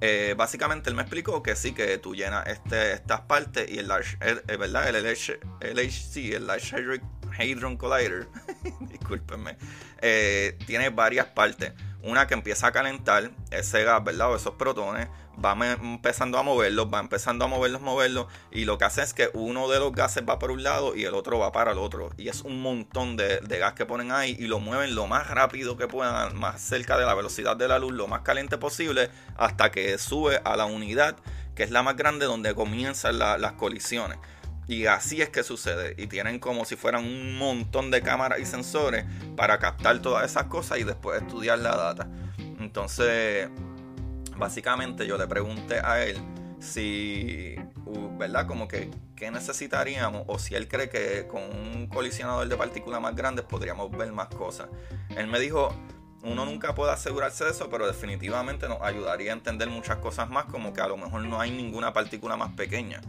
[0.01, 3.87] Eh, básicamente él me explicó que sí, que tú llenas este, estas partes y el
[3.87, 4.17] Large,
[4.57, 4.89] ¿verdad?
[4.89, 6.99] El LHC, el Large
[7.37, 8.27] Hadron Collider,
[8.81, 9.57] discúlpenme,
[10.65, 11.73] tiene varias partes
[12.05, 14.31] una que empieza a calentar ese gas, ¿verdad?
[14.31, 15.07] O esos protones,
[15.43, 19.29] va empezando a moverlos, va empezando a moverlos, moverlos, y lo que hace es que
[19.33, 22.11] uno de los gases va para un lado y el otro va para el otro.
[22.17, 25.77] Y es un montón de, gas que ponen ahí y lo mueven lo más rápido
[25.77, 29.71] que puedan, más cerca de la velocidad de la luz, lo más caliente posible, hasta
[29.71, 31.17] que sube a la unidad,
[31.55, 34.19] que es la más grande donde comienzan las colisiones.
[34.67, 35.95] Y así es que sucede.
[35.97, 40.45] Y tienen como si fueran un montón de cámaras y sensores para captar todas esas
[40.45, 42.07] cosas y después estudiar la data.
[42.59, 43.49] Entonces,
[44.37, 46.17] básicamente yo le pregunté a él
[46.59, 47.55] si,
[48.17, 48.47] ¿verdad?
[48.47, 50.23] Como que, ¿qué necesitaríamos?
[50.27, 54.29] O si él cree que con un colisionador de partículas más grandes podríamos ver más
[54.29, 54.67] cosas.
[55.15, 55.73] Él me dijo,
[56.23, 60.45] uno nunca puede asegurarse de eso, pero definitivamente nos ayudaría a entender muchas cosas más,
[60.45, 62.99] como que a lo mejor no hay ninguna partícula más pequeña.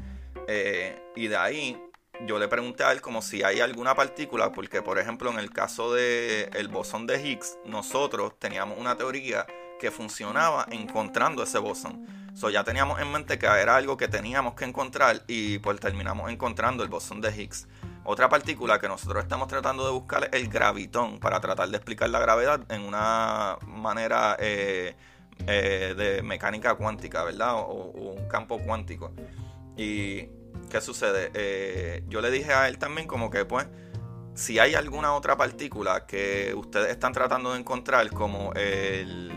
[0.48, 1.80] Eh, y de ahí
[2.26, 5.50] yo le pregunté a él como si hay alguna partícula, porque por ejemplo en el
[5.50, 9.46] caso del el bosón de Higgs, nosotros teníamos una teoría
[9.78, 12.06] que funcionaba encontrando ese bosón.
[12.34, 16.30] So ya teníamos en mente que era algo que teníamos que encontrar y pues terminamos
[16.30, 17.66] encontrando el bosón de Higgs.
[18.04, 22.08] Otra partícula que nosotros estamos tratando de buscar es el gravitón para tratar de explicar
[22.08, 24.94] la gravedad en una manera eh,
[25.46, 27.54] eh, de mecánica cuántica, ¿verdad?
[27.54, 29.12] O, un campo cuántico.
[29.76, 30.28] ¿Y
[30.70, 31.30] qué sucede?
[31.34, 33.66] Eh, yo le dije a él también como que pues
[34.34, 39.32] si hay alguna otra partícula que ustedes están tratando de encontrar como el,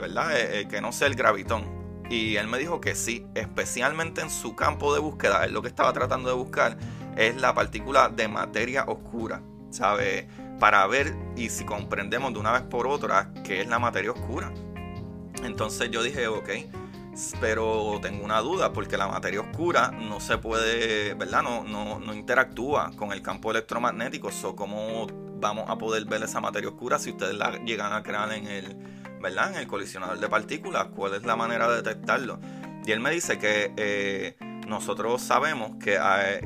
[0.00, 0.30] ¿verdad?
[0.68, 1.82] que no sea el gravitón.
[2.10, 5.68] Y él me dijo que sí, especialmente en su campo de búsqueda, él lo que
[5.68, 6.76] estaba tratando de buscar
[7.16, 10.28] es la partícula de materia oscura, ¿sabe?
[10.58, 14.52] Para ver y si comprendemos de una vez por otra qué es la materia oscura.
[15.42, 16.50] Entonces yo dije, ok,
[17.40, 21.42] pero tengo una duda porque la materia oscura no se puede, ¿verdad?
[21.42, 24.30] No, no, interactúa con el campo electromagnético.
[24.30, 25.06] So, ¿Cómo
[25.40, 28.76] vamos a poder ver esa materia oscura si ustedes la llegan a crear en el,
[29.20, 29.52] ¿verdad?
[29.52, 30.88] En el colisionador de partículas?
[30.94, 32.38] ¿Cuál es la manera de detectarlo?
[32.86, 35.98] Y él me dice que eh, nosotros sabemos que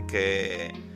[0.08, 0.95] que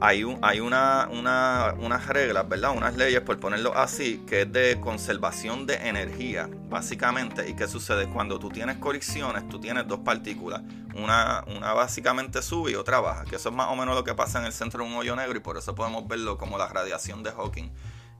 [0.00, 2.76] hay, un, hay una, unas reglas, ¿verdad?
[2.76, 7.48] Unas leyes, por ponerlo así, que es de conservación de energía, básicamente.
[7.48, 8.08] ¿Y qué sucede?
[8.08, 10.62] Cuando tú tienes colisiones, tú tienes dos partículas.
[10.94, 14.14] Una, una básicamente sube y otra baja, que eso es más o menos lo que
[14.14, 16.68] pasa en el centro de un hoyo negro y por eso podemos verlo como la
[16.68, 17.70] radiación de Hawking.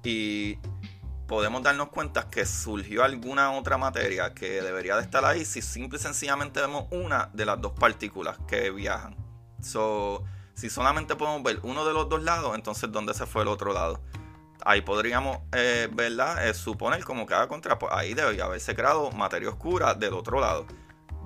[0.04, 0.58] Y
[1.26, 5.98] podemos darnos cuenta que surgió alguna otra materia que debería de estar ahí si simple
[5.98, 9.14] y sencillamente vemos una de las dos partículas que viajan.
[9.60, 10.24] So,
[10.59, 13.73] si solamente podemos ver uno de los dos lados, entonces ¿dónde se fue el otro
[13.73, 14.01] lado?
[14.64, 16.49] Ahí podríamos, eh, ¿verdad?
[16.49, 20.66] Eh, suponer como haga contra, pues ahí debería haberse creado materia oscura del otro lado.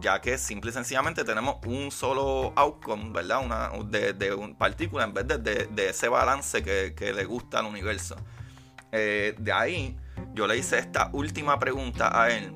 [0.01, 3.43] Ya que simple y sencillamente tenemos un solo outcome, ¿verdad?
[3.43, 7.67] Una, de, de un partícula en vez de, de, ese balance que, le gusta al
[7.67, 8.17] universo.
[8.91, 9.97] Eh, de ahí
[10.35, 12.53] yo le hice esta última pregunta a él.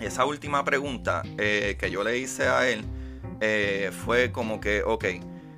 [0.00, 2.84] Esa última pregunta que yo le hice a él
[4.04, 5.04] fue como que, ok,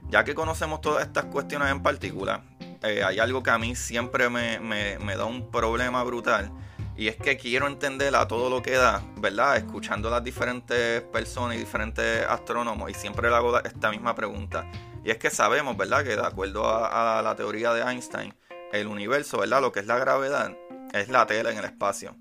[0.09, 2.43] ya que conocemos todas estas cuestiones en particular,
[2.83, 6.51] hay algo que a mí siempre me, da un problema brutal.
[6.97, 9.57] Y es que quiero entender a todo lo que da, ¿verdad?
[9.57, 12.91] Escuchando a las diferentes personas y diferentes astrónomos.
[12.91, 14.71] Y siempre le hago esta misma pregunta.
[15.05, 16.05] Y es que sabemos, ¿verdad?
[16.05, 18.33] Que de acuerdo a la teoría de Einstein,
[18.73, 19.61] el universo, ¿verdad?
[19.61, 20.57] Lo que es la gravedad
[20.93, 22.17] es la tela en el espacio.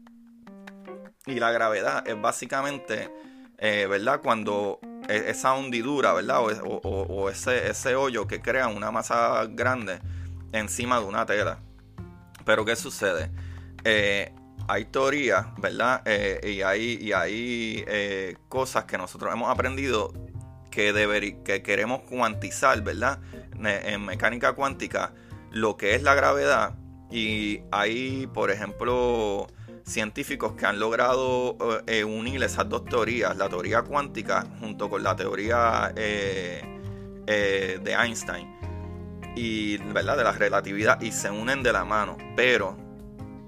[1.26, 3.10] Y la gravedad es básicamente,
[3.58, 4.22] eh, ¿verdad?
[4.22, 6.39] Cuando esa hundidura, ¿verdad?
[6.42, 10.00] O, ese, ese hoyo que crea una masa grande
[10.52, 11.60] encima de una tela.
[12.46, 13.32] Pero ¿qué sucede?
[13.84, 14.34] Eh,
[14.68, 16.02] hay teorías, ¿verdad?
[16.06, 17.86] Eh, y hay, y hay
[18.50, 20.13] cosas que nosotros hemos aprendido
[20.72, 23.20] que, que queremos cuantizar, ¿verdad?
[23.63, 25.13] En mecánica cuántica
[25.52, 26.76] lo que es la gravedad
[27.13, 29.48] y hay, por ejemplo,
[29.86, 35.15] científicos que han logrado eh, unir esas dos teorías, la teoría cuántica junto con la
[35.15, 36.62] teoría eh,
[37.28, 38.48] eh, de Einstein
[39.36, 42.17] y verdad de la relatividad y se unen de la mano.
[42.36, 42.78] Pero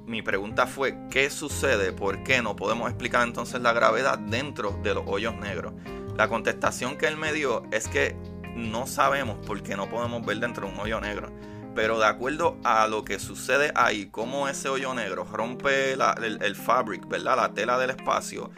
[0.05, 1.93] mi pregunta fue ¿qué sucede?
[1.93, 5.73] ¿Por qué no podemos explicar entonces la gravedad dentro de los hoyos negros?
[6.17, 8.15] La contestación que él me dio es que
[8.55, 11.29] no sabemos por qué no podemos ver dentro de un hoyo negro
[11.75, 17.07] pero de acuerdo a lo que sucede ahí, como ese hoyo negro rompe el, fabric,
[17.07, 17.35] ¿verdad?
[17.35, 18.49] La tela del espacio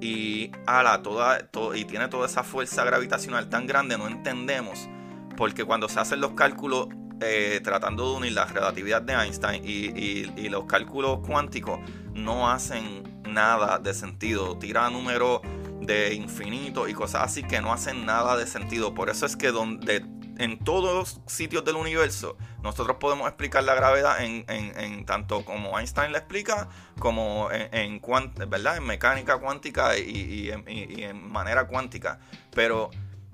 [0.00, 4.88] y ala toda, y tiene toda esa fuerza gravitacional tan grande, no entendemos,
[5.36, 6.88] porque cuando se hacen los cálculos
[7.20, 11.78] eh, tratando de unir la relatividad de Einstein y, los cálculos cuánticos,
[12.14, 15.40] no hacen nada de sentido, tira números
[15.80, 18.94] de infinito y cosas así que no hacen nada de sentido.
[18.94, 20.04] Por eso es que donde
[20.38, 26.12] en todos los sitios del universo, nosotros podemos explicar la gravedad en, tanto como Einstein
[26.12, 26.68] la explica,
[26.98, 28.00] como en,
[28.48, 28.76] ¿verdad?
[28.76, 32.20] en mecánica cuántica y, en, manera cuántica.
[32.54, 32.90] Pero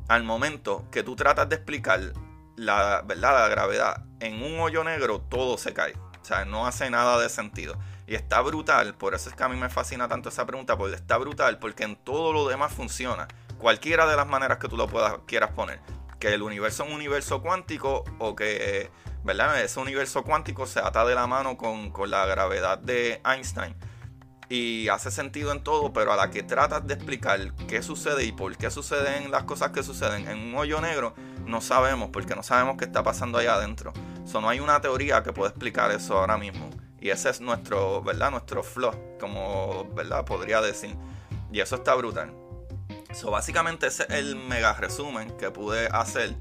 [0.09, 2.13] al momento que tú tratas de explicar
[2.57, 3.43] la, ¿verdad?
[3.43, 5.95] la gravedad en un hoyo negro, todo se cae.
[6.21, 7.79] O sea, no hace nada de sentido.
[8.07, 10.97] Y está brutal, por eso es que a mí me fascina tanto esa pregunta, porque
[10.97, 13.29] está brutal, porque en todo lo demás funciona.
[13.59, 15.81] Cualquiera de las maneras que tú lo puedas, quieras poner
[16.19, 18.91] que el universo es un universo cuántico o que
[19.25, 19.61] ¿verdad?
[19.61, 23.75] ese universo cuántico se ata de la mano con, la gravedad de Einstein.
[24.49, 28.33] Y hace sentido en todo, pero a la que tratas de explicar qué sucede y
[28.33, 31.15] por qué suceden las cosas que suceden en un hoyo negro,
[31.45, 33.93] no sabemos, porque no sabemos qué está pasando allá adentro.
[34.25, 36.71] So, no hay una teoría que pueda explicar eso ahora mismo.
[36.99, 38.31] Y ese es nuestro, ¿verdad?
[38.31, 40.25] Nuestro flow, como, ¿verdad?
[40.25, 40.97] Podría decir.
[41.53, 42.33] Y eso está brutal.
[43.13, 46.35] So, básicamente ese es el mega resumen que pude hacer.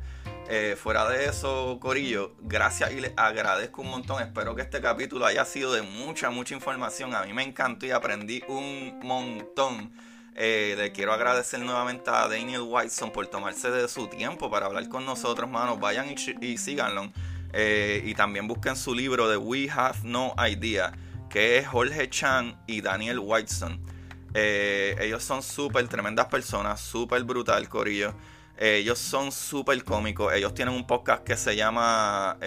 [0.50, 4.22] Eh, fuera de eso, Corillo, gracias y les agradezco un montón.
[4.22, 7.14] Espero que este capítulo haya sido de mucha, mucha información.
[7.16, 9.92] A mí me encantó y aprendí un montón.
[10.36, 14.88] Eh, le quiero agradecer nuevamente a Daniel Whiteson por tomarse de su tiempo para hablar
[14.88, 15.80] con nosotros, hermanos.
[15.80, 17.12] Vayan y, síganlo.
[17.54, 20.94] Eh, y también busquen su libro de We Have No Idea,
[21.30, 23.82] que es Jorge Chan y Daniel Whiteson.
[24.34, 28.14] Eh, ellos son súper tremendas personas, súper brutal, Corillo.
[28.58, 30.34] ellos son súper cómicos.
[30.34, 32.38] Ellos tienen un podcast que se llama,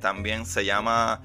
[0.00, 1.22] también se llama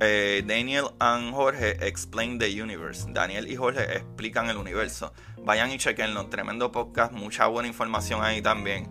[0.00, 3.06] eh, Daniel and Jorge Explain the Universe.
[3.10, 5.12] Daniel y Jorge explican el universo.
[5.44, 6.26] Vayan y chequenlo.
[6.26, 8.88] Tremendo podcast, mucha buena información ahí también.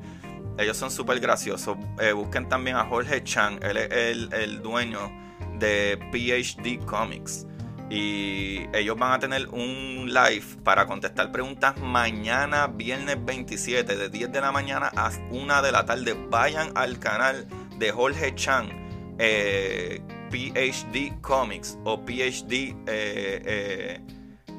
[0.57, 1.77] Ellos son súper graciosos.
[1.99, 3.59] Eh, busquen también a Jorge Chan.
[3.63, 5.11] Él es el, dueño
[5.59, 7.45] de PhD Comics.
[7.89, 14.31] Y ellos van a tener un live para contestar preguntas mañana, viernes 27, de 10
[14.31, 16.15] de la mañana a 1 de la tarde.
[16.29, 19.15] Vayan al canal de Jorge Chan.
[19.19, 20.01] Eh,
[20.33, 23.99] PhD Comics o PhD eh,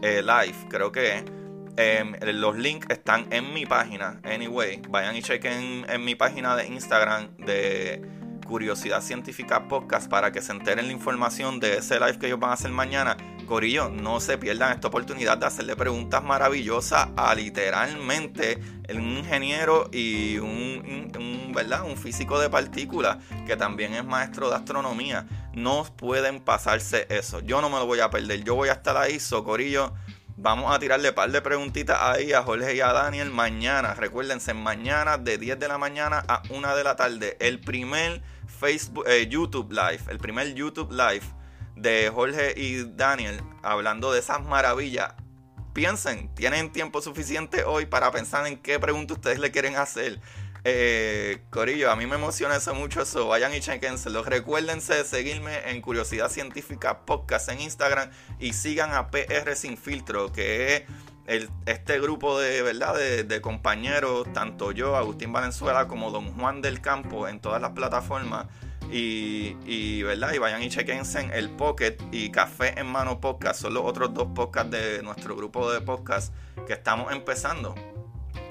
[0.02, 1.24] eh, Live, creo que
[1.76, 4.20] em, los links están en mi página.
[4.22, 8.02] Anyway, vayan y chequen en mi página de Instagram de
[8.44, 12.50] Curiosidad Científica Podcast para que se enteren la información de ese live que ellos van
[12.50, 13.16] a hacer mañana.
[13.46, 18.58] Corillo, no se pierdan esta oportunidad de hacerle preguntas maravillosas a literalmente
[18.94, 21.84] un ingeniero y un, ¿verdad?
[21.84, 25.26] un físico de partículas que también es maestro de astronomía.
[25.54, 27.40] No pueden pasarse eso.
[27.40, 28.44] Yo no me lo voy a perder.
[28.44, 29.92] Yo voy a estar ahí, Socorillo.
[30.36, 33.94] Vamos a tirarle par de preguntitas ahí a Jorge y a Daniel mañana.
[33.94, 37.36] Recuérdense, mañana de 10 de la mañana a 1 de la tarde.
[37.38, 38.20] El primer
[38.58, 40.00] Facebook, eh, YouTube Live.
[40.08, 41.26] El primer YouTube Live
[41.76, 45.14] de Jorge y Daniel hablando de esas maravillas.
[45.72, 50.20] Piensen, tienen tiempo suficiente hoy para pensar en qué pregunta ustedes le quieren hacer.
[50.66, 53.28] Eh, Corillo, a mí me emociona eso mucho eso.
[53.28, 54.22] Vayan y chequenselo.
[54.22, 60.32] Recuérdense de seguirme en Curiosidad Científica Podcast en Instagram y sigan a PR Sin Filtro,
[60.32, 60.82] que es
[61.26, 67.28] este grupo de verdad de, compañeros, tanto yo, Agustín Valenzuela, como Don Juan del Campo,
[67.28, 68.46] en todas las plataformas.
[68.90, 70.34] Y, y, ¿verdad?
[70.34, 73.62] y vayan y chequense en el Pocket y Café en Mano Podcast.
[73.62, 76.34] Son los otros dos podcasts de nuestro grupo de podcast
[76.66, 77.74] que estamos empezando.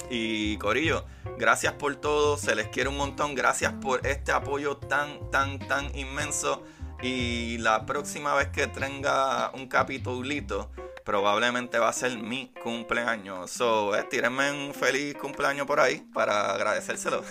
[0.10, 1.06] Y Corillo,
[1.38, 5.96] gracias por todo, se les quiere un montón, gracias por este apoyo tan, tan, tan
[5.98, 6.64] inmenso.
[7.02, 10.72] Y la próxima vez que tenga un capitulito,
[11.04, 13.52] probablemente va a ser mi cumpleaños.
[13.52, 17.24] So, eh, tírenme un feliz cumpleaños por ahí para agradecérselo.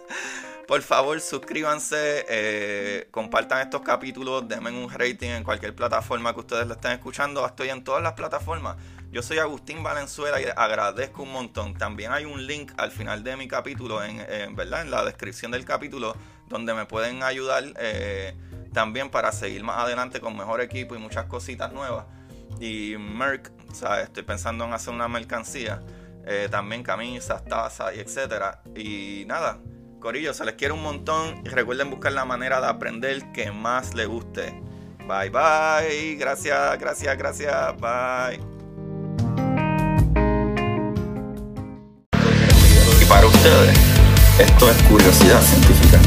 [0.66, 6.66] por favor, suscríbanse, eh, compartan estos capítulos, denme un rating en cualquier plataforma que ustedes
[6.66, 7.46] lo estén escuchando.
[7.46, 8.76] Estoy en todas las plataformas.
[9.12, 11.74] Yo soy Agustín Valenzuela y agradezco un montón.
[11.74, 14.82] También hay un link al final de mi capítulo, en, ¿verdad?
[14.82, 16.16] en la descripción del capítulo,
[16.48, 18.34] donde me pueden ayudar eh,
[18.72, 22.06] también para seguir más adelante con mejor equipo y muchas cositas nuevas.
[22.60, 25.82] Y Merck, o sea, estoy pensando en hacer una mercancía,
[26.26, 28.62] eh, también camisas, tazas y etcétera.
[28.74, 29.58] Y nada,
[30.00, 33.94] Corillo, se les quiere un montón y recuerden buscar la manera de aprender que más
[33.94, 34.60] les guste.
[35.06, 38.54] Bye bye, gracias, gracias, gracias, bye.
[43.08, 43.78] para ustedes.
[44.38, 46.00] Esto es curiosidad científica.